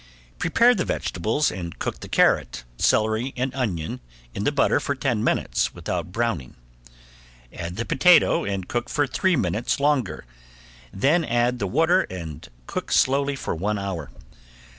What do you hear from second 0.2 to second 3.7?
Prepare the vegetables and cook the carrot, celery and